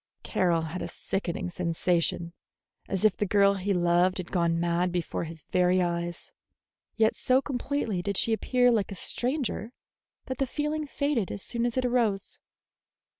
[0.23, 2.33] Carroll had a sickening sensation,
[2.87, 6.33] as if the girl he loved had gone mad before his very eyes;
[6.95, 9.73] yet so completely did she appear like a stranger
[10.25, 12.39] that the feeling faded as soon as it arose.